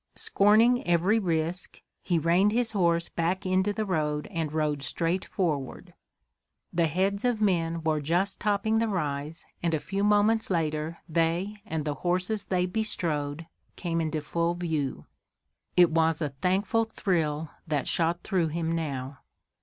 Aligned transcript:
Scorning 0.15 0.83
every 0.87 1.19
risk, 1.19 1.79
he 2.01 2.17
reined 2.17 2.51
his 2.53 2.71
horse 2.71 3.07
back 3.07 3.45
into 3.45 3.71
the 3.71 3.85
road 3.85 4.25
and 4.31 4.51
rode 4.51 4.81
straight 4.81 5.23
forward. 5.25 5.93
The 6.73 6.87
heads 6.87 7.23
of 7.23 7.39
men 7.39 7.83
were 7.83 8.01
just 8.01 8.39
topping 8.39 8.79
the 8.79 8.87
rise, 8.87 9.45
and 9.61 9.75
a 9.75 9.79
few 9.79 10.03
moments 10.03 10.49
later 10.49 10.97
they 11.07 11.61
and 11.67 11.85
the 11.85 11.93
horses 12.01 12.45
they 12.45 12.65
bestrode 12.65 13.45
came 13.75 14.01
into 14.01 14.21
full 14.21 14.55
view. 14.55 15.05
It 15.77 15.91
was 15.91 16.19
a 16.19 16.29
thankful 16.29 16.85
thrill 16.85 17.51
that 17.67 17.87
shot 17.87 18.23
through 18.23 18.47
him 18.47 18.71
now. 18.71 19.19